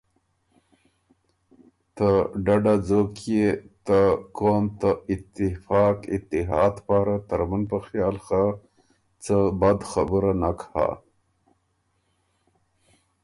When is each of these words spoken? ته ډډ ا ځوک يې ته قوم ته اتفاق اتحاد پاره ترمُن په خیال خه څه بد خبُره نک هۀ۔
ته 1.95 2.07
ډډ 2.45 2.65
ا 2.73 2.75
ځوک 2.87 3.13
يې 3.33 3.47
ته 3.85 3.99
قوم 4.37 4.65
ته 4.79 4.89
اتفاق 5.13 5.97
اتحاد 6.15 6.75
پاره 6.87 7.17
ترمُن 7.27 7.63
په 7.71 7.77
خیال 7.87 8.15
خه 8.25 8.43
څه 9.23 9.37
بد 9.61 9.79
خبُره 9.91 10.31
نک 10.41 10.59
هۀ۔ 10.71 10.87